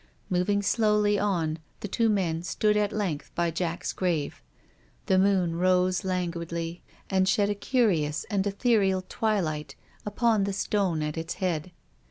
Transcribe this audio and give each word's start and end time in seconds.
Moving 0.31 0.63
slowly 0.63 1.19
on, 1.19 1.59
the 1.81 1.87
two 1.87 2.09
men 2.09 2.41
stood 2.41 2.75
at 2.75 2.91
length 2.91 3.29
by 3.35 3.51
Jack's 3.51 3.93
grave. 3.93 4.41
The 5.05 5.19
moon 5.19 5.57
rose 5.57 6.03
languidly, 6.03 6.81
and 7.11 7.29
shed 7.29 7.51
a 7.51 7.53
curious 7.53 8.23
and 8.27 8.47
ethereal 8.47 9.05
twilight 9.07 9.75
upon 10.03 10.45
the 10.45 10.53
stone 10.53 11.03
at 11.03 11.19
its 11.19 11.35
head. 11.35 11.69